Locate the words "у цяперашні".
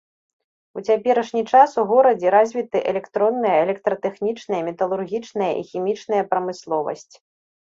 0.79-1.43